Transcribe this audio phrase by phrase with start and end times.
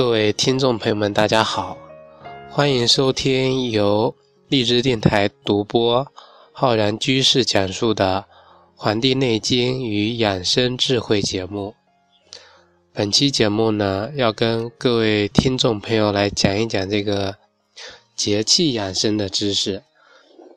[0.00, 1.76] 各位听众朋友们，大家好，
[2.48, 4.14] 欢迎收听由
[4.48, 6.10] 荔枝电台独播、
[6.52, 8.24] 浩然居士讲述的
[8.74, 11.74] 《黄帝内经与养生智慧》节目。
[12.94, 17.36] 本期节目呢，要跟各位听众朋友来讲一讲这个
[18.16, 19.82] 节气养生的知识。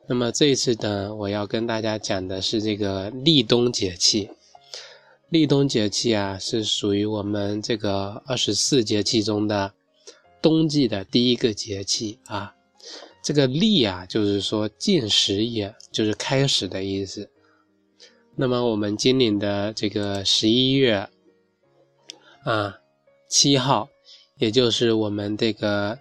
[0.08, 4.30] 那么这一次呢，我要跟大家讲的是这个立冬节气。
[5.34, 9.74] 立冬节气啊，是属于我们这个二十四节气中的
[10.44, 12.54] 冬季的第一个节气啊。
[13.24, 17.28] 这个立啊，就是说进食也，就是开始的意思。
[18.36, 21.10] 那么我们今年的这个十一月
[22.44, 22.78] 啊
[23.28, 23.90] 七号，
[24.38, 25.98] 也就是我们这个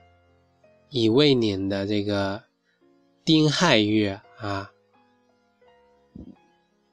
[0.91, 2.42] 乙未年的这个
[3.24, 4.70] 丁亥月啊，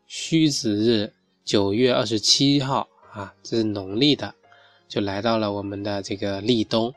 [0.07, 1.11] 戌子日。
[1.49, 4.35] 九月二十七号啊，这是农历的，
[4.87, 6.93] 就来到了我们的这个立冬。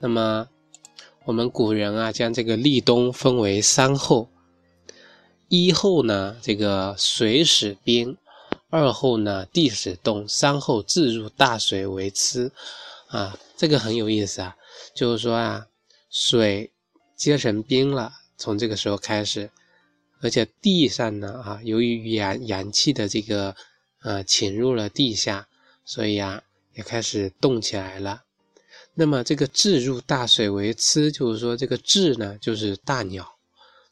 [0.00, 0.48] 那么，
[1.22, 4.28] 我们古人啊，将这个立冬分为三候：
[5.46, 8.16] 一候呢，这个水始冰；
[8.68, 12.50] 二候呢，地始冻；三候自入大水为螭。
[13.10, 14.56] 啊，这个很有意思啊，
[14.92, 15.68] 就是说啊，
[16.10, 16.72] 水
[17.14, 19.52] 结成冰了，从这个时候开始。
[20.22, 23.56] 而且地上呢，啊，由于阳阳气的这个
[24.02, 25.48] 呃侵入了地下，
[25.82, 26.42] 所以啊
[26.74, 28.24] 也开始动起来了。
[28.92, 33.26] 那么这个置入大水为螭，就是说这个置呢就是大鸟，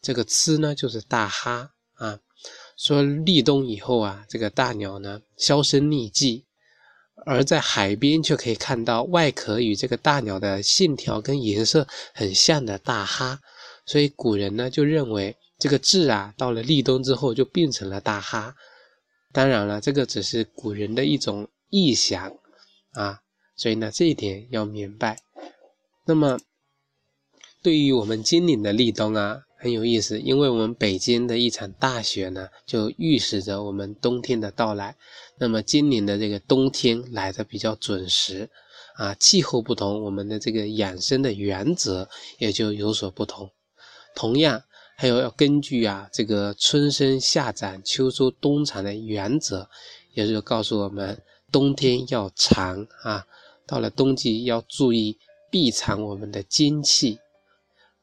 [0.03, 2.21] 这个螭呢就是大哈啊。
[2.77, 6.45] 说立冬以后啊，这个大鸟呢销声匿迹，
[7.25, 13.41] 而在海边却可以看到外壳与这个大鸟的线条跟颜色很像的大哈，
[13.87, 15.35] 所以古人呢就认为。
[15.59, 18.55] 这个字啊，到了立冬之后就变成了大哈。
[19.33, 22.33] 当然了，这个只是古人的一种臆想
[22.93, 23.21] 啊，
[23.57, 25.19] 所以呢，这一点要明白。
[26.07, 26.39] 那么，
[27.61, 34.97] 对于我们今年的立冬啊，很有意思，因为我们北京的一场大雪呢，就预示着我们冬天的到来。
[35.39, 38.49] 那么今年的这个冬天来的比较准时
[38.95, 42.09] 啊，气候不同，我们的这个养生的原则
[42.39, 43.51] 也就有所不同。
[44.15, 44.63] 同样。
[45.01, 49.69] 还有要根据啊这个春生夏长秋收冬藏的原则，
[50.13, 51.23] 也就是告诉我们
[51.53, 53.25] 冬天要藏啊，
[53.65, 55.17] 到了冬季要注意
[55.53, 57.17] 避藏我们的精气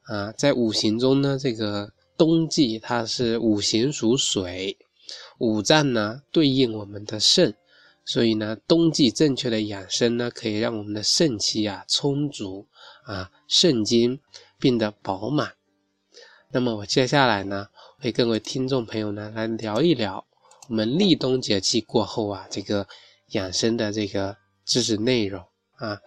[0.04, 0.32] 啊。
[0.32, 4.78] 在五行中呢，这个冬季它是五行属水，
[5.36, 7.54] 五脏呢对应我们的肾，
[8.06, 12.66] 所以呢冬季正确的养生呢，可以让我们的肾气啊充足
[13.04, 14.18] 啊，肾精
[14.58, 15.52] 变得饱满。
[16.56, 17.68] 那么我接下来呢，
[18.00, 20.24] 会跟各位听众朋友呢来聊一聊
[20.70, 22.88] 我们立冬节气过后啊，这个
[23.32, 24.34] 养生的这个
[24.64, 26.00] 知识内容啊。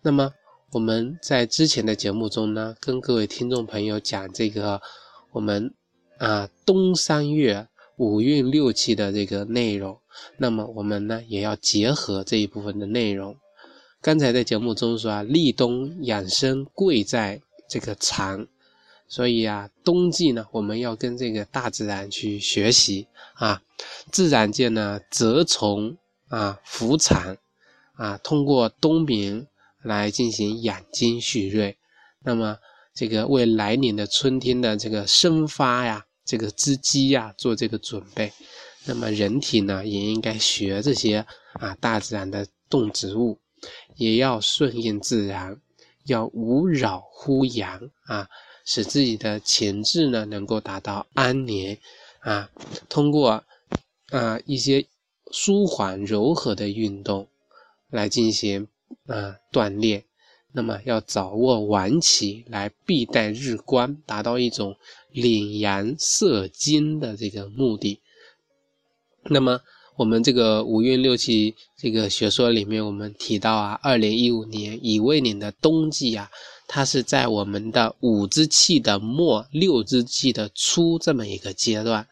[0.00, 0.32] 那么
[0.70, 4.80] 我们在之前的节目中呢，跟各位听众朋友讲这个
[5.30, 5.74] 我们
[6.16, 10.00] 啊冬三月五运六气的这个内容，
[10.38, 13.36] 那么我们呢也要结合这一部分的内容。
[14.00, 18.48] 刚才在节目中说啊，立冬养生贵在这个长。
[19.12, 23.60] 所以啊，冬季呢，我们要跟这个大自然去学习啊。
[24.10, 27.36] 自然界呢，蛰虫啊，伏藏
[27.92, 29.46] 啊，通过冬眠
[29.82, 31.76] 来进行养精蓄锐。
[32.24, 32.56] 那么，
[32.94, 38.32] 这个为来年的春天的这个生发呀，这个织机呀，做这个准备。
[38.86, 41.26] 那么，人体呢，也应该学这些
[41.60, 43.38] 啊，大自然的动植物，
[43.96, 45.60] 也要顺应自然，
[46.06, 48.26] 要无扰乎阳啊。
[48.64, 51.76] 使自己的潜质呢能够达到安宁
[52.20, 52.50] 啊，
[52.88, 53.42] 通过
[54.10, 54.86] 啊一些
[55.30, 57.26] 舒缓柔和的运动
[57.90, 58.68] 来进行
[59.06, 60.04] 啊锻炼，
[60.52, 64.76] 那么要早卧晚起来避待日光，达到一种
[65.10, 68.00] 领阳摄精的这个目的。
[69.24, 69.60] 那么
[69.96, 76.30] 我们这个五运六气这个学说里面，我们提到啊，二零一五年乙未年的冬季啊。
[76.66, 82.08] 它是在我们的五之气的末，六之气的初这么一个阶段，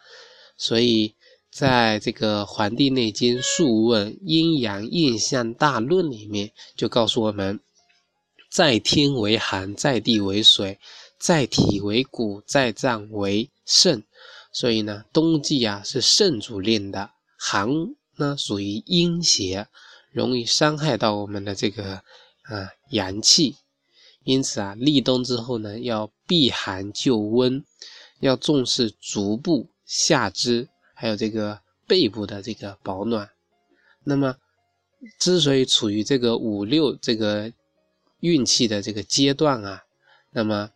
[0.56, 1.14] 所以
[1.50, 7.58] 在这个《黄帝内经·素问·阴阳应象大论》里面就告诉我们，
[8.50, 10.78] 在天为寒，在地为水，
[11.18, 14.04] 在体为骨，在脏为肾。
[14.52, 17.68] 所以呢，冬季啊是肾主令的，寒
[18.16, 19.68] 呢属于阴邪，
[20.12, 21.94] 容易伤害到我们的这个
[22.42, 23.56] 啊阳气。
[24.24, 27.64] 因此啊，立冬之后呢，要避寒就温，
[28.20, 33.30] 要重视足部、下肢还有这个背部的这个保暖。
[34.04, 34.36] 那么，
[35.18, 37.50] 之所以处于这个五六这个
[38.20, 39.82] 运气的这个阶段啊，
[40.32, 40.70] 那么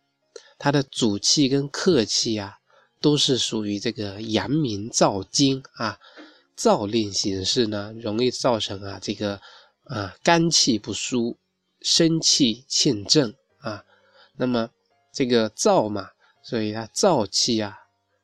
[0.57, 2.57] 它的主气跟客气啊，
[2.99, 5.99] 都是属于这个阳明燥金啊，
[6.57, 9.39] 燥令形式呢，容易造成啊这个
[9.83, 11.37] 啊肝气不舒，
[11.85, 13.85] 生气欠正啊。
[14.35, 14.71] 那么
[15.13, 16.09] 这个燥嘛，
[16.41, 17.77] 所以它燥气啊，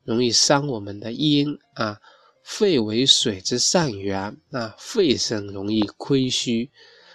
[0.03, 2.01] 容易伤我们的阴啊。
[2.43, 6.71] 肺为水之上源，那肺肾容易亏虚，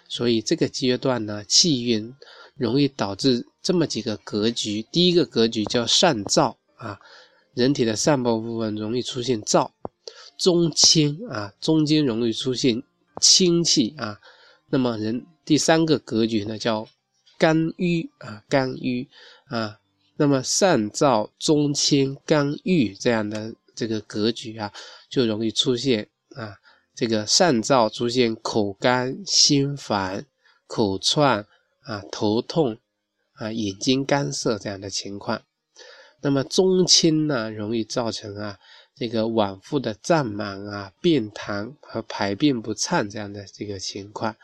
[0.09, 2.15] 所以这个阶段呢，气运
[2.55, 4.87] 容易导致这么几个格局。
[4.93, 7.01] 第一个格局叫上燥啊，
[7.55, 9.69] 人体的上部部分容易出现燥，
[10.39, 12.81] 中清啊，中间容易出现
[13.21, 14.21] 清气啊。
[14.71, 16.87] 那么人第三个格局呢叫
[17.39, 19.09] 肝郁啊，肝郁
[19.47, 19.81] 啊。
[20.19, 24.71] 那么上燥中清肝郁这样的这个格局啊。
[25.09, 26.59] 就容易出现啊，
[26.95, 30.27] 这个上燥出现口干心烦、
[30.67, 31.47] 口串
[31.85, 32.77] 啊、头痛
[33.35, 35.41] 啊、眼睛干涩这样的情况。
[36.21, 38.59] 那么中清呢，容易造成啊
[38.97, 44.35] 这个脘腹的胀满啊、便溏和排便不畅这样的这个情况。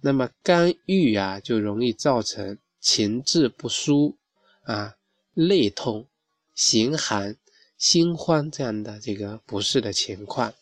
[0.00, 4.16] 那么肝郁啊，就容易造成情志不舒
[4.62, 4.94] 啊、
[5.34, 6.06] 内痛、
[6.54, 7.36] 形寒。
[7.78, 10.54] 心慌这样的这个不适的情况，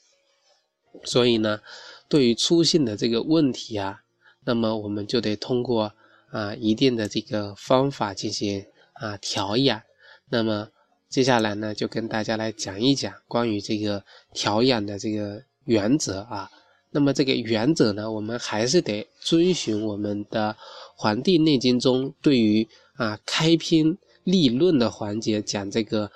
[1.05, 1.61] 所以呢，
[2.09, 4.03] 对于出现的这个问题啊，
[4.45, 5.95] 那么我们就得通过
[6.31, 9.81] 啊一定的这个方法进行啊调养。
[10.29, 10.69] 那么
[11.09, 16.51] 接下来呢，就跟大家来讲一讲关于这个调养的这个原则啊。
[16.94, 20.56] 那么这个原则呢，我们还是得遵循我们的
[20.96, 26.11] 《黄帝内经》中对于啊开篇立论的环节讲这个。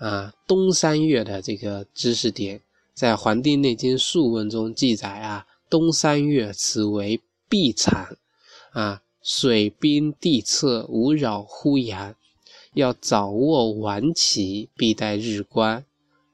[0.00, 2.60] 啊，冬三月的这个知识点，
[2.92, 8.16] 在《黄帝内经·素问》中记载啊，冬三月，此为闭产，
[8.72, 12.16] 啊，水冰地侧，无扰乎阳，
[12.74, 15.84] 要早卧晚起，必待日光，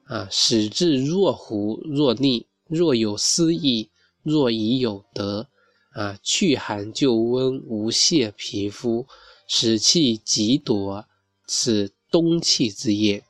[0.05, 3.88] 啊，使至若糊若逆，若有思意，
[4.23, 5.47] 若已有德，
[5.91, 9.07] 啊，去寒就温，无泄皮肤，
[9.47, 11.05] 使气极夺，
[11.47, 13.23] 此冬气之液。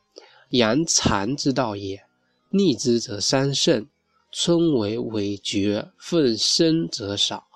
[0.50, 2.04] 阳藏之道也，
[2.50, 3.88] 逆之则伤肾。
[4.32, 7.48] 春为尾绝，奋生则少。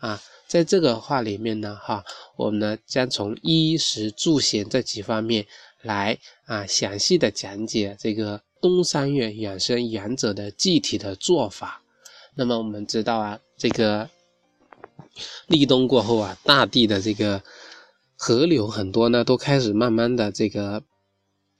[0.00, 2.02] 啊，在这个话里面呢，哈，
[2.36, 5.46] 我们呢将从衣食住行这几方面
[5.82, 11.81] 来啊详细的讲解这个冬三月养生阳者的具体的做法。
[12.34, 14.08] 那么我们知道啊，这个
[15.46, 17.42] 立冬过后啊，大地的这个
[18.16, 20.82] 河流很多呢，都开始慢慢的这个。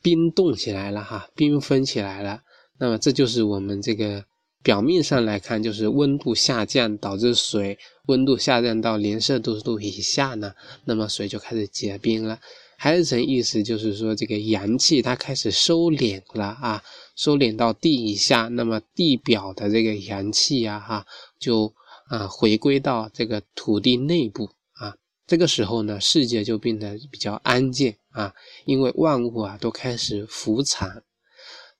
[0.04, 2.42] 冰冻起来了哈，冰封起来了。
[2.76, 4.24] 那么这就是我们这个
[4.60, 10.54] 表面上来看，就是温度下降导致水温度下降到零摄氏度以下呢，
[10.86, 12.40] 那么水就开始结冰了。
[12.76, 16.82] 还有一层意思就是说，这个阳气它开始收敛了啊，
[17.14, 21.06] 收敛到地以下，那么地表的这个阳气呀哈，
[21.38, 21.72] 就
[22.08, 24.96] 啊回归到这个土地内部啊。
[25.26, 28.34] 这个时候呢，世界就变得比较安静啊，
[28.64, 31.02] 因为万物啊都开始伏藏，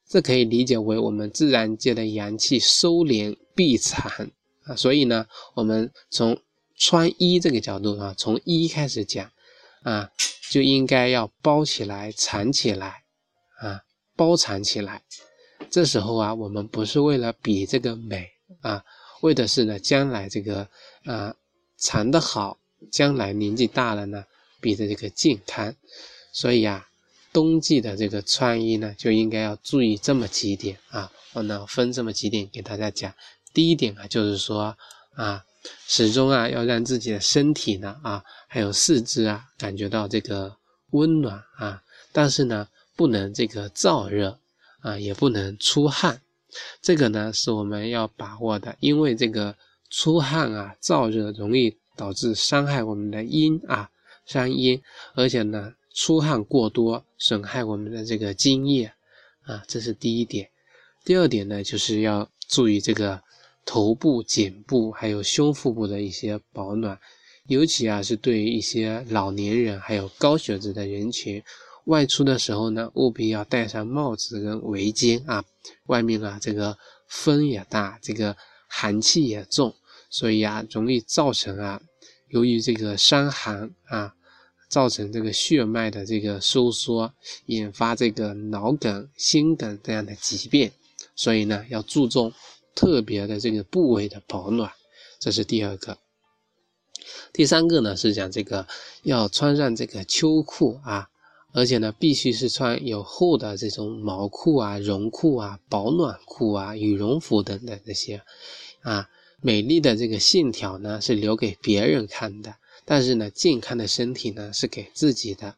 [0.09, 4.31] 这可以理解为我们自然界的阳气收敛闭藏
[4.65, 4.77] 啊。
[4.77, 6.39] 所以呢，我们从
[6.77, 9.31] 穿衣这个角度啊，从衣开始讲
[9.83, 10.11] 啊，
[10.51, 13.03] 就应该要包起来、藏起来
[13.61, 13.81] 啊，
[14.17, 15.03] 包藏起来。
[15.71, 18.29] 这时候啊，我们不是为了比这个美
[18.61, 18.85] 啊，
[19.23, 20.69] 为的是呢，将来这个
[21.05, 21.35] 啊
[21.77, 22.59] 藏得好。
[22.91, 24.25] 将来年纪大了呢，
[24.61, 25.73] 比的这个健康，
[26.33, 26.85] 所以啊，
[27.33, 31.09] 冬季的这个穿衣呢，就应该要注意这么几点啊。
[31.33, 33.15] 我呢分这么几点给大家讲。
[33.55, 34.77] 第一点啊，就是说
[35.15, 35.45] 啊，
[35.87, 40.57] 始终啊要让自己的身体呢啊，还有四肢啊，感觉到这个
[40.91, 44.39] 温暖啊，但是呢，不能这个燥热
[44.81, 46.21] 啊，也不能出汗，
[46.81, 49.57] 这个呢是我们要把握的，因为这个
[49.91, 51.77] 出汗啊、燥热容易。
[51.95, 53.91] 导致伤害我们的阴啊，
[54.25, 54.81] 伤阴，
[55.15, 58.91] 而且呢，出汗过多损害我们的这个津液
[59.43, 60.49] 啊，这是第一点。
[61.05, 63.23] 第二点呢，就是要注意这个
[63.67, 66.99] 头部、颈部还有胸腹部的一些保暖，
[67.47, 71.45] 尤其啊是对于一些老年人还有高血脂的人群，
[71.87, 75.45] 外出的时候呢，务必要戴上帽子跟围巾啊，
[75.87, 78.37] 外面啊这个风也大，这个
[78.69, 79.75] 寒气也重。
[80.09, 81.81] 所以啊，容易造成啊，
[82.29, 84.15] 由于这个伤寒啊，
[84.69, 87.13] 造成这个血脉的这个收缩，
[87.47, 90.71] 引发这个脑梗、心梗这样的疾病。
[91.17, 92.33] 所以呢，要注重
[92.75, 94.71] 特别的这个部位的保暖。
[95.19, 95.99] 这是第二个。
[97.33, 98.67] 第三个呢是讲这个
[99.03, 101.09] 要穿上这个秋裤啊，
[101.53, 108.23] 而且呢必须是穿有厚的这种毛裤啊、绒裤啊、保暖裤啊、羽绒服等等这些
[108.81, 109.09] 啊。
[109.41, 115.57] 美丽的这个线条呢是留给别人看的，但是呢健康的身体呢是给自己的。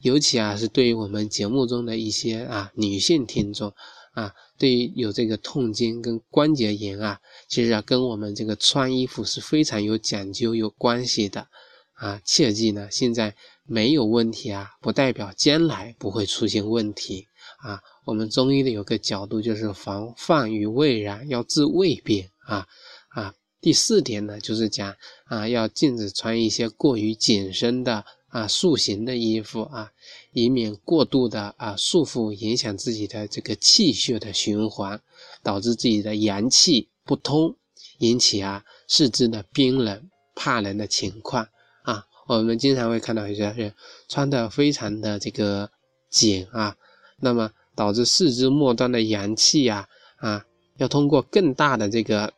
[0.00, 3.72] 尤其啊是对于我们节目中的一些啊女性听众。
[4.12, 11.46] 啊，对于有这个痛经跟关节炎啊，其实啊跟我们这个穿衣服是非常有讲究、有关系的
[11.92, 12.20] 啊。
[12.24, 13.36] 切记呢，现在
[13.70, 17.80] 没有问题啊，不代表将来不会出现问题啊。
[18.04, 22.66] 我们中医的有个角度就是防范于未然，要治未病啊
[23.10, 23.32] 啊。
[23.60, 24.92] 第四点呢，就是讲
[25.26, 28.04] 啊，要禁止穿一些过于紧身的。
[28.30, 29.90] 啊，塑形的衣服啊，
[30.32, 35.00] 以免过度的啊束缚，影响自己的这个气血的循环，
[35.42, 37.56] 导致自己的阳气不通，
[37.98, 41.48] 引起啊四肢的冰冷、怕冷的情况。
[42.36, 43.74] 我们经常会看到有些人
[44.08, 45.68] 穿的非常的这个
[46.08, 46.76] 紧啊，
[47.18, 50.46] 那么导致四肢末端的阳气呀啊，
[50.76, 52.32] 要通过更大的这个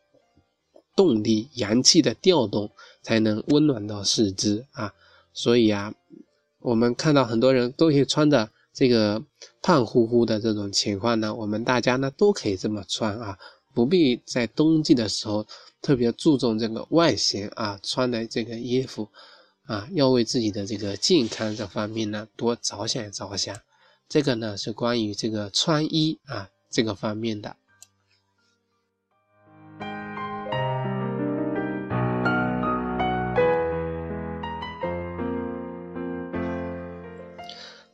[0.97, 2.71] 动力、阳气的调动，
[3.03, 4.95] 才能温暖到四肢啊。
[5.35, 5.93] 所以啊，
[6.61, 9.23] 我们看到很多人都可以穿的这个
[9.61, 13.39] 胖乎乎的这种情况呢，我们大家呢都可以这么穿啊，
[13.75, 15.47] 不必在冬季的时候
[15.83, 19.07] 特别注重这个外形啊，穿的这个衣服
[19.67, 23.57] 啊，要为自己的这个健康这方面呢多着想着想。
[24.09, 27.57] 这个呢是关于这个穿衣啊这个方面的。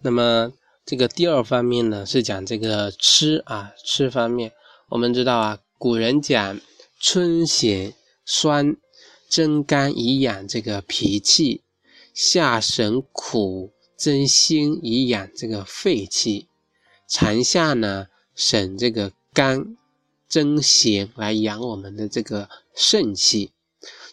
[0.01, 0.53] 那么
[0.87, 4.53] 这个第二方面呢，是讲这个吃啊，吃方面。
[4.89, 6.59] 我们知道啊，古人讲
[6.99, 7.93] 春咸
[8.25, 8.77] 酸
[9.29, 11.63] 增肝以养这个脾气，
[12.15, 16.49] 夏省苦增辛以养这个肺气，
[17.07, 19.77] 长夏呢省这个甘
[20.29, 23.53] 增咸来养我们的这个肾气，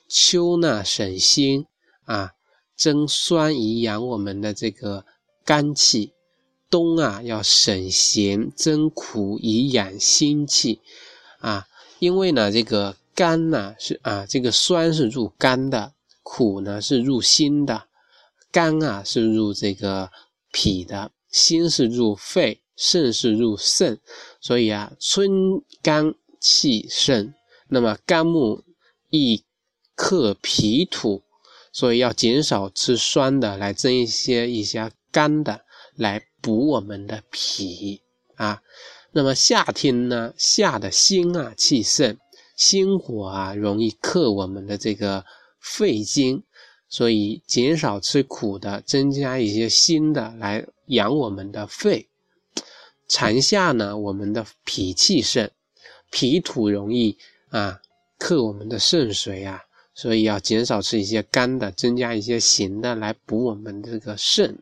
[0.08, 1.66] 秋呢省辛
[2.04, 2.34] 啊
[2.76, 5.06] 增酸以养我们的这个。
[5.48, 6.12] 肝气，
[6.72, 10.82] 冬啊要省咸增苦以养心气，
[11.38, 11.68] 啊，
[12.00, 17.88] 因为呢这个肝呢是啊这个酸是入肝的，苦呢是入心的，
[18.52, 20.12] 肝啊是入这个
[20.52, 23.98] 脾的，心是入肺，肾是入肾，
[24.40, 25.30] 所以啊春
[25.82, 27.34] 肝气盛，
[27.70, 28.62] 那么肝木
[29.10, 29.44] 易
[29.96, 31.24] 克脾土，
[31.72, 34.92] 所以要减少吃酸的，来增一些一些。
[35.12, 35.62] 肝的
[35.96, 38.02] 来补我们的脾
[38.36, 38.62] 啊，
[39.14, 42.18] 那么夏天呢，夏的心啊气盛，
[42.56, 45.26] 心火啊容易克我们的这个
[45.60, 46.44] 肺经，
[46.88, 52.08] 所以减少吃苦的，增加一些辛的来养我们的肺。
[53.08, 55.50] 长夏呢，我们的脾气盛，
[56.10, 57.18] 脾土容易
[57.50, 57.80] 啊
[58.18, 59.62] 克我们的肾水啊，
[59.94, 64.58] 所以要减少吃一些干的，增加一些咸的来补我们这个肾。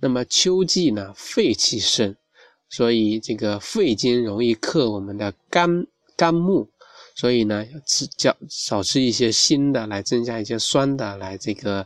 [0.00, 2.14] 那么秋季呢，肺气盛，
[2.68, 5.86] 所以这个肺经容易克我们的肝
[6.16, 6.68] 肝木，
[7.18, 11.84] 所以呢，吃较少吃一些辛的，来增加一些酸的，来这个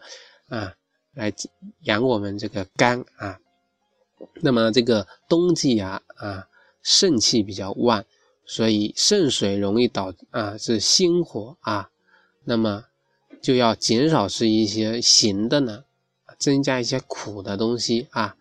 [0.49, 0.75] 啊，
[1.15, 1.33] 来
[1.85, 3.39] 养我们这个肝啊。
[4.43, 6.47] 那么这个冬季啊啊，
[6.83, 8.05] 肾气比较旺，
[8.45, 11.89] 所以肾水容易导啊是心火啊，
[12.45, 12.85] 那么
[13.41, 15.85] 就要减少吃一些咸的呢。
[16.39, 18.37] 增加一些苦的东西啊，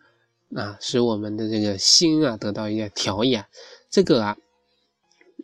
[0.56, 3.46] 啊，使我们的这个心啊得到一些调养。
[3.88, 4.36] 这个啊，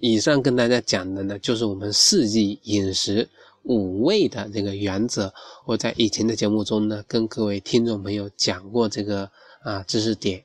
[0.01, 3.29] 以上跟大家讲的呢，就是我们四季饮食
[3.63, 5.33] 五味的这个原则。
[5.67, 9.31] 我在以前的节目中呢，跟各位听众朋友讲过这个
[9.63, 10.45] 啊知识点。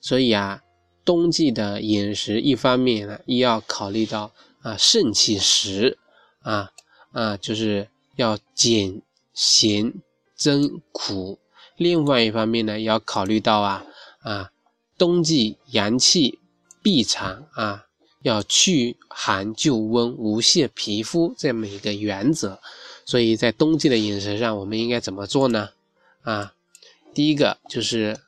[0.00, 0.62] 所以啊，
[1.04, 5.98] 冬季的饮食，一方面呢，一要考虑到啊肾气实
[6.42, 6.70] 啊
[7.12, 9.92] 啊，就是要减咸。
[10.36, 11.38] 增苦，
[11.76, 13.86] 另外一方面呢，要考虑到啊
[14.18, 14.50] 啊，
[14.98, 16.40] 冬季阳气
[16.82, 17.86] 必藏啊，
[18.24, 22.58] 要去寒就温，无泄皮肤这么一个原则。
[23.04, 25.68] 所以在冬季的饮食上，我们应该怎么做呢？
[26.22, 26.54] 啊，
[27.12, 28.18] 第一个就是，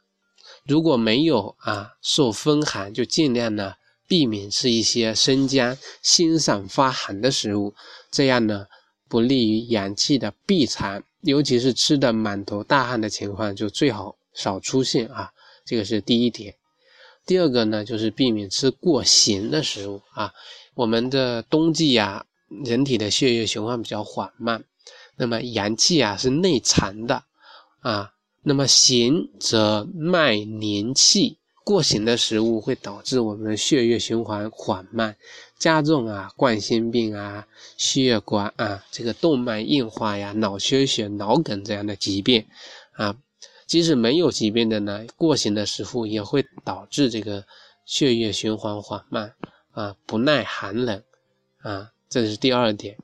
[0.67, 3.77] 如果没有啊受风寒，就尽量呢
[4.07, 7.75] 避免吃一些生姜、辛散发寒的食物，
[8.11, 8.67] 这样呢
[9.09, 11.03] 不利于阳气的闭藏。
[11.23, 15.33] 尤其是吃的满头大汗的情况，就最好少出现啊，
[15.65, 16.55] 这个是第一点。
[17.27, 20.33] 第二个呢，就是避免吃过咸的食物啊。
[20.75, 22.25] 我们的冬季呀
[22.65, 24.63] 人体的血液循环比较缓慢，
[25.17, 27.25] 那么阳气啊是内藏的
[27.81, 35.17] 啊，那么咸则脉凝气，过咸的食物会导致我们的血液循环缓慢，
[35.59, 42.47] 加重啊冠心病啊、血管啊、这个动脉硬化呀、脑缺血、脑梗这样的疾病
[42.93, 43.17] 啊。
[43.67, 47.45] 即使没有疾病的呢，过咸的食物也会导致这个
[47.85, 49.35] 血液循环缓慢
[49.73, 51.03] 啊，不耐寒冷
[51.59, 52.97] 啊，这是第二点。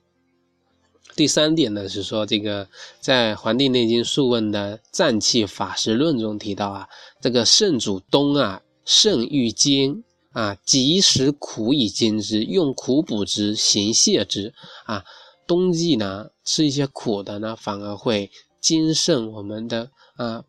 [1.15, 2.67] 第三点呢是说，这个
[3.01, 6.89] 在《黄帝内经·素问》的《脏气法实论》中提到啊，
[7.21, 14.55] 这个肾主冬啊，肾欲坚啊，及时苦以精之，用苦补之，行泻之
[14.85, 15.05] 啊。
[15.47, 20.45] 冬季呢，吃一些苦的呢，反而会精肾我们的啊。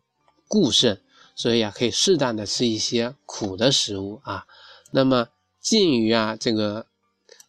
[0.54, 1.00] 固肾，
[1.34, 4.46] 所以啊，可以适当的吃一些苦的食物啊。
[4.92, 5.26] 那么，
[5.60, 6.86] 鉴于啊这个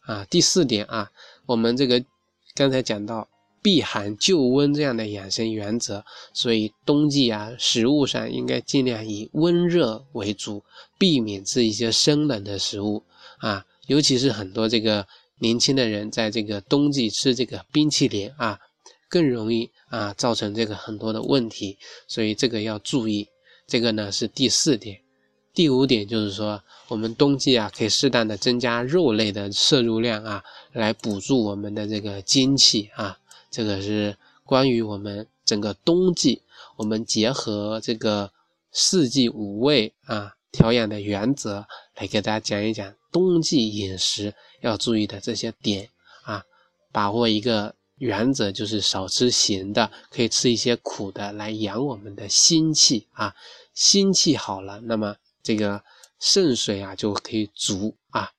[0.00, 1.12] 啊第四点啊，
[1.46, 2.04] 我们这个
[2.56, 3.28] 刚才讲到
[3.62, 6.02] 避寒救温这样的养生原则，
[6.34, 10.64] 所以冬季啊食物上应该尽量以温热为主，
[10.98, 13.04] 避免吃一些生冷的食物
[13.38, 13.64] 啊。
[13.86, 15.06] 尤其是很多这个
[15.38, 18.58] 年轻的人在这个冬季吃这个冰淇淋啊。
[19.08, 23.28] 更容易啊造成这个很多的问题，所以这个要注意。
[23.68, 25.00] 这个呢是第四点，
[25.52, 33.18] 第五点就是说，我们冬季啊可以适当的增加肉类的摄入量啊，来补助我们的这个精气啊。
[33.50, 36.42] 这个是关于我们整个冬季，
[36.76, 38.30] 我们结合这个
[38.70, 45.88] 四季五味啊调养的原则，来给大家讲一讲冬季饮食要注意的这些点
[46.22, 46.44] 啊，
[46.92, 47.74] 把握一个。
[47.96, 53.34] 原则就是少吃咸的，可以吃一些苦的来养我们的心气啊，
[53.72, 55.82] 心气好了，那么这个
[56.18, 58.32] 肾水啊就可以足啊。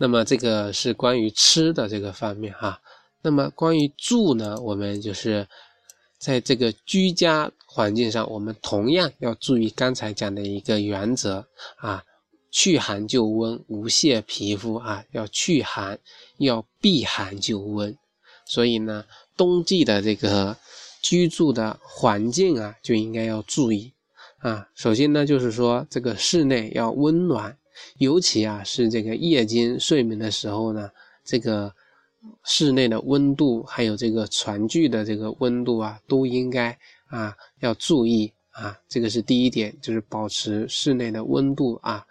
[0.00, 2.80] 那么这个是关于吃的这个方面哈。
[3.20, 5.46] 那么关于住呢，我们就是
[6.18, 12.04] 在这个居家环境上，我们同样要注意刚才讲的一个原则啊。
[12.50, 15.98] 去寒救温，无泄皮肤啊，要去寒，
[16.38, 17.96] 要避寒救温。
[18.46, 19.04] 所以呢，
[19.36, 20.56] 冬季的这个
[21.02, 23.92] 居住的环境啊，就应该要注意
[24.38, 24.66] 啊。
[24.74, 27.56] 首先呢，就是说这个室内要温暖，
[27.98, 30.90] 尤其啊是这个夜间睡眠的时候呢，
[31.22, 31.70] 这个
[32.44, 36.76] 室内的温度还有这个床具的这个温度啊，都应该
[37.08, 38.74] 啊要注意啊。
[38.88, 42.02] 这个是第一点，就是保持室内的温度啊。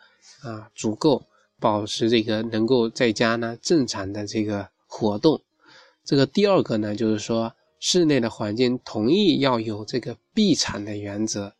[0.44, 1.26] 啊，足够
[1.60, 5.42] 保持这个能够在家呢正常的这个活动。
[6.06, 11.54] 这个第二个呢，就是说室内的环境同意要有这个闭场的原则。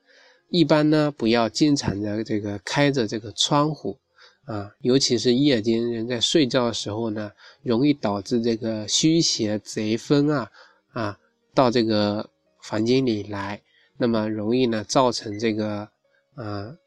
[0.50, 3.98] 一般呢，不要经常的这个开着这个窗户
[4.46, 7.32] 啊，尤其是夜间人在睡觉的时候呢，
[7.64, 10.52] 容易导致这个虚邪贼风啊
[10.94, 11.20] 啊
[11.54, 12.30] 到这个
[12.62, 13.62] 房间里来，
[13.98, 15.90] 那么容易呢造成这个
[16.36, 16.78] 啊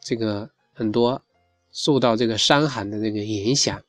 [0.00, 0.48] 这个。
[0.78, 1.20] 很多
[1.72, 3.82] 受到这个伤寒的这个影响，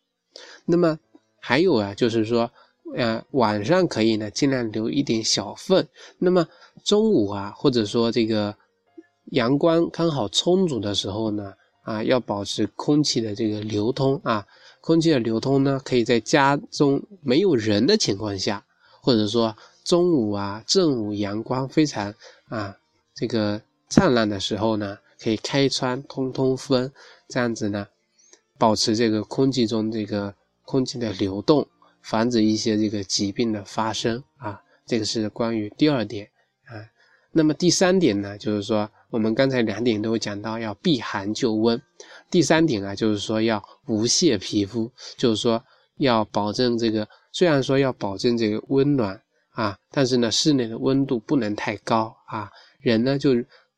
[0.65, 0.97] 那么
[1.39, 2.49] 还有啊，就是说，
[2.95, 5.85] 呃，晚上可以呢尽量留一点小缝，
[6.17, 6.47] 那么
[6.83, 8.55] 中午啊，或者说这个
[9.25, 14.47] 阳光刚好充足的时候呢，啊，要保持空气的这个流通啊，
[14.81, 18.65] 空气的流通呢，可以在家中没有人的情况下，
[18.99, 22.15] 或者说中午啊正午阳光非常
[22.47, 22.75] 啊
[23.13, 24.97] 这个灿烂的时候呢。
[25.21, 26.89] 可以开窗通通风，
[27.27, 27.85] 这样子呢，
[28.57, 31.67] 保持这个空气中这个空气的流动，
[32.01, 34.61] 防止一些这个疾病的发生啊。
[34.85, 36.25] 这个是关于第二点
[36.65, 36.79] 啊。
[37.31, 41.79] 那么第三点呢，就是说我们刚才两点都讲到要避寒就温，
[42.31, 45.61] 第三点啊，就是说要无泄皮肤，就是说
[45.97, 53.31] 要保证这个，虽然说要保证这个温暖啊，但是呢，室内的温度不能太高啊，人呢就。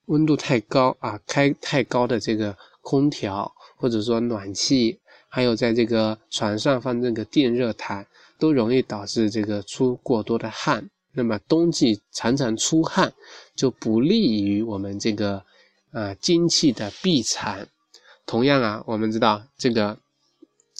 [0.07, 8.05] 温度太高啊，开太高的这个空调或者说暖气，还有在这个床上放这个电热毯，
[8.37, 10.89] 都容易导致这个出过多的汗。
[11.13, 13.13] 那么冬季常常出汗，
[13.55, 15.43] 就不利于我们这个
[15.91, 17.67] 啊精气的闭藏。
[18.25, 19.97] 同样啊，我们知道这个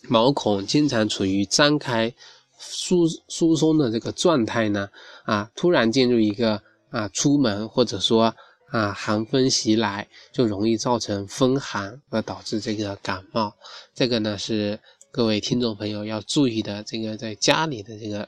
[0.10, 2.14] 毛孔经常处于张开、
[2.58, 4.90] 疏疏松的这个状态呢，
[5.24, 8.36] 啊，突然进入一个啊出门或者说。
[8.72, 13.56] 啊，寒风袭来就容易造成风寒，而导致这个感冒。
[13.94, 14.80] 这个呢是
[15.12, 18.28] 各位听众朋友要注意的，这个在家里的这个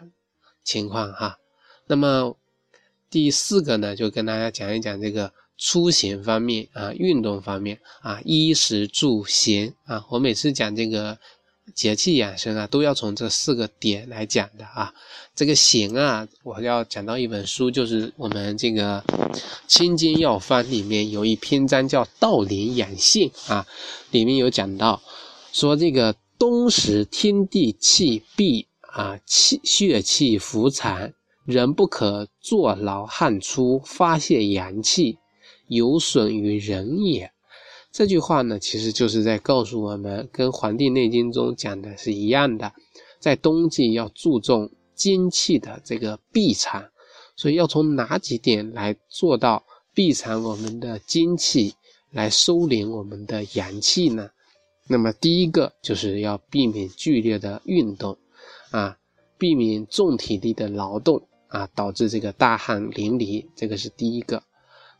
[0.64, 1.40] 情况哈。
[1.88, 2.38] 那么
[3.10, 10.06] 第四个呢，就跟大家讲一讲这个出行方面啊，运动方面啊，衣食住行啊。
[10.10, 11.18] 我每次讲这个
[11.74, 14.94] 节气养生啊，都要从这四个点来讲的啊。
[15.36, 19.02] 这个行啊，我要讲到一本书，就是我们这个
[19.68, 23.66] 《青筋药方》里面有一篇章叫《道林养性》啊，
[24.12, 25.02] 里面有讲到
[25.52, 31.14] 说这个冬时天地气闭啊，气血气浮残，
[31.46, 35.18] 人不可坐劳汗出，发泄阳气，
[35.68, 37.32] 有损于人也。
[37.94, 42.74] 这句话呢，其实就是在告诉我们，跟《黄帝内经》中讲的是一样的，
[43.20, 46.84] 在冬季要注重精气的这个闭藏，
[47.36, 51.76] 所以要从哪几点来做到闭藏我们的精气，
[52.10, 54.28] 来收敛我们的阳气呢？
[54.88, 58.18] 那么第一个就是要避免剧烈的运动，
[58.72, 58.98] 啊，
[59.38, 64.42] 避免重体力的劳动啊，导致这个大汗淋漓，这个是第一个。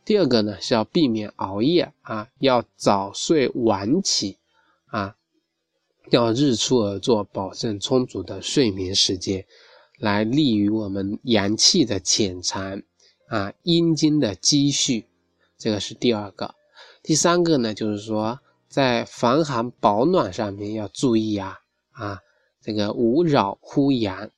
[0.04, 4.36] 第二个呢是要避免熬夜啊，要早睡晚起
[4.86, 5.16] 啊，
[6.10, 9.46] 要日出而作，保证充足的睡眠时间，
[9.98, 12.82] 来利于我们阳气的潜藏
[13.28, 15.06] 啊，阴经的积蓄，
[15.56, 16.54] 这个是第二个。
[17.02, 18.38] 第三个呢就是说，
[18.68, 21.60] 在防寒保暖上面要注意啊
[21.92, 22.20] 啊，
[22.60, 24.30] 这个勿扰乎阳，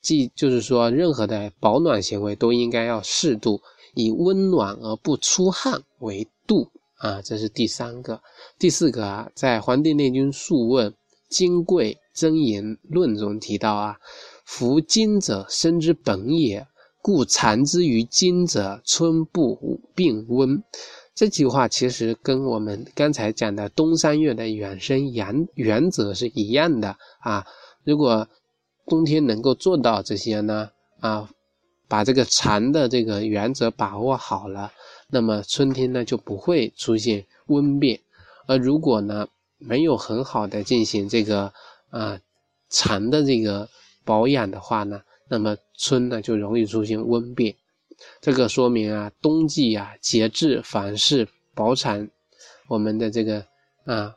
[0.00, 3.62] 即就是说任何的保暖行为都应该要适度。
[3.94, 8.20] 以温暖而不出汗为度啊，这是第三个。
[8.58, 10.90] 第四个啊，在《黄帝内经·素问·
[11.28, 13.96] 金匮真言论》中提到啊，
[14.44, 16.66] 夫精者，生之本也，
[17.02, 20.62] 故藏之于精者，春不病温。
[21.14, 27.46] 这句话其实跟我们刚才讲的冬三月的养生原原则是一样的啊。
[27.84, 28.28] 如果
[28.86, 31.30] 冬天能够做到这些呢啊。
[31.86, 34.72] 把这个蚕的这个原则把握好了，
[35.08, 38.00] 那么春天呢就不会出现温变。
[38.46, 41.52] 而如果呢没有很好的进行这个
[41.90, 42.18] 啊
[42.68, 43.68] 藏的这个
[44.04, 47.54] 保养的话呢，那么春呢就容易出现温变。
[48.20, 52.08] 这个说明啊，冬季啊节制凡事保产，
[52.66, 53.46] 我们的这个
[53.84, 54.16] 啊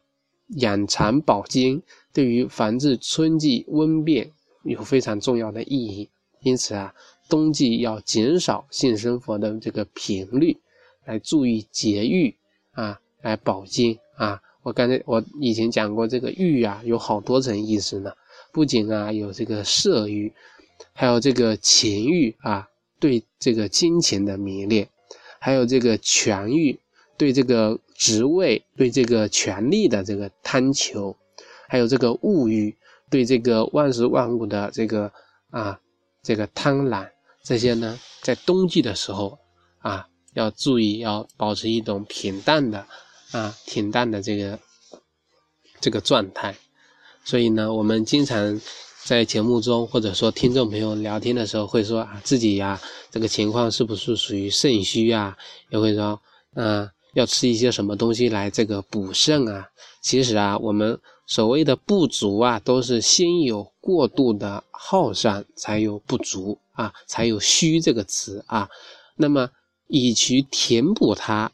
[0.55, 4.31] 养蚕保精，对于防治春季温变
[4.63, 6.09] 有非常重要的意义。
[6.39, 6.93] 因此啊。
[7.29, 10.57] 冬季要减少性生活的这个频率，
[11.05, 12.35] 来注意节欲
[12.71, 14.41] 啊，来保精啊。
[14.63, 18.11] 我刚才我以前讲过，这个欲啊有好多层意思呢，
[18.51, 20.33] 不仅啊有这个色欲，
[20.93, 22.67] 还有这个情欲啊，
[22.99, 24.89] 对这个金钱的迷恋，
[25.39, 26.77] 还有这个权欲，
[27.17, 31.15] 对这个职位、对这个权力的这个贪求，
[31.69, 32.75] 还有这个物欲，
[33.09, 35.11] 对这个万事万物的这个
[35.49, 35.79] 啊
[36.21, 37.07] 这个贪婪。
[37.47, 39.39] 这些呢，在冬季的时候
[39.79, 42.85] 啊，要注意，要保持一种平淡的
[43.31, 44.59] 啊，平淡的这个
[45.79, 46.53] 这个状态。
[47.23, 48.59] 所以呢，我们经常
[49.05, 52.77] 在节目中，或者说听众朋友聊天的时候，会说啊，自己呀，
[53.09, 55.37] 这个情况是不是属于肾虚啊？
[55.69, 56.19] 也会说，
[56.55, 59.65] 嗯，要吃一些什么东西来这个补肾啊？
[60.01, 66.59] 其实啊，我们所谓的不足啊，都是先有过度的耗散，才有不足。
[66.77, 68.69] 啊，才有虚这个词啊。
[69.17, 69.49] 那么，
[69.87, 71.51] 以其填补它，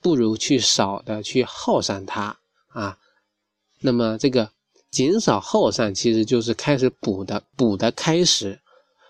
[0.00, 2.96] 不如去少的去耗散它啊。
[3.80, 4.50] 那么，这个
[4.90, 8.60] 减少耗散，其实就是开始补的补的开始。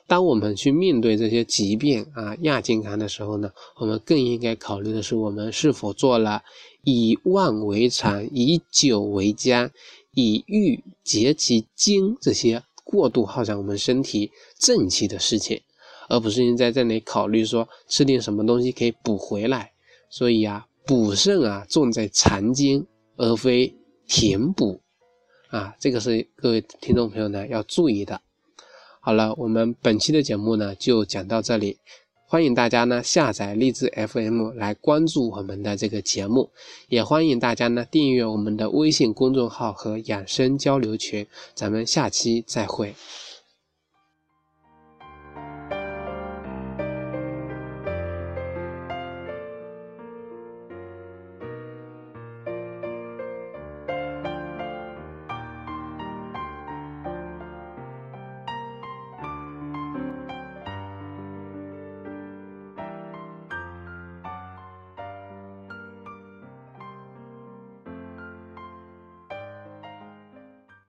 [0.08, 6.42] 当我们去面对这些疾病啊、亚健康的时候呢，我们更应该考虑的是，我们是否做了
[6.82, 9.70] 以万为常、以久为浆、
[10.12, 12.62] 以欲竭其精这些。
[12.86, 15.60] 过度耗散我们身体正气的事情，
[16.08, 19.72] 而不是现在这里考虑说吃点什么东西可以补回来。
[20.08, 23.74] 所以啊，补肾啊重在藏精，而非
[24.06, 24.80] 填补
[25.48, 28.20] 啊，这个是各位听众朋友呢要注意的。
[29.00, 31.78] 好了，我们本期的节目呢就讲到这里。
[32.28, 36.50] 欢迎大家呢下载荔枝 FM 来关注我们的这个节目，
[36.88, 41.24] 也欢迎大家呢订阅我们的微信公众号和养生交流群。
[41.54, 42.94] 咱们下期再会。